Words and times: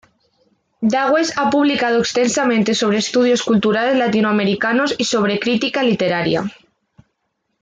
Dawes 0.81 1.31
ha 1.37 1.51
publicado 1.51 1.99
extensamente 1.99 2.73
sobre 2.73 2.97
estudios 2.97 3.43
culturales 3.43 3.95
latinoamericanos 3.95 4.95
y 4.97 5.03
sobre 5.05 5.39
crítica 5.39 5.83
literaria. 5.83 6.51